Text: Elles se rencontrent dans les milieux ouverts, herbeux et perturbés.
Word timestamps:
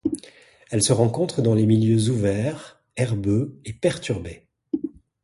Elles 0.71 0.81
se 0.81 0.93
rencontrent 0.93 1.43
dans 1.43 1.53
les 1.53 1.67
milieux 1.67 2.09
ouverts, 2.09 2.81
herbeux 2.95 3.59
et 3.65 3.73
perturbés. 3.73 4.47